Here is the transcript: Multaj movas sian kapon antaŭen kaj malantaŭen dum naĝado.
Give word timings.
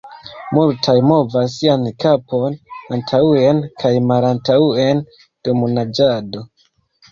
Multaj 0.59 0.95
movas 1.09 1.53
sian 1.57 1.85
kapon 2.05 2.57
antaŭen 2.97 3.61
kaj 3.85 3.93
malantaŭen 4.09 5.05
dum 5.21 5.65
naĝado. 5.79 6.47